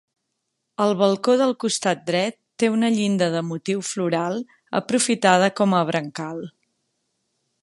El 0.85 0.93
balcó 1.01 1.35
del 1.41 1.53
costat 1.63 2.01
dret 2.07 2.37
té 2.63 2.71
una 2.77 2.91
llinda 2.97 3.29
de 3.37 3.45
motiu 3.53 3.87
floral 3.93 4.43
aprofitada 4.83 5.55
com 5.61 5.81
a 5.83 5.87
brancal. 5.93 6.47